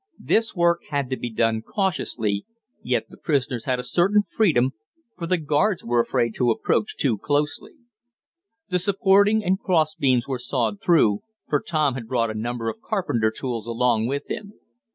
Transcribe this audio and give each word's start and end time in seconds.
This 0.17 0.55
work 0.55 0.81
had 0.89 1.11
to 1.11 1.15
be 1.15 1.29
done 1.29 1.61
cautiously, 1.61 2.43
yet 2.81 3.03
the 3.11 3.17
prisoners 3.17 3.65
had 3.65 3.79
a 3.79 3.83
certain 3.83 4.23
freedom, 4.23 4.71
for 5.15 5.27
the 5.27 5.37
guards 5.37 5.85
were 5.85 5.99
afraid 6.01 6.33
to 6.33 6.49
approach 6.49 6.97
too 6.97 7.19
closely. 7.19 7.73
The 8.69 8.79
supporting 8.79 9.43
and 9.45 9.59
cross 9.59 9.93
beams 9.93 10.27
were 10.27 10.39
sawed 10.39 10.81
through, 10.81 11.21
for 11.47 11.61
Tom 11.61 11.93
had 11.93 12.07
brought 12.07 12.31
a 12.31 12.33
number 12.33 12.67
of 12.67 12.81
carpenter 12.81 13.29
tools 13.29 13.67
along 13.67 14.07
with 14.07 14.27
him. 14.27 14.53